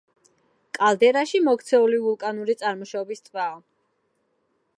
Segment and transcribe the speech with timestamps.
[0.77, 3.57] კალდერაში მოქცეული ვულკანური წარმოშობის ტბაა.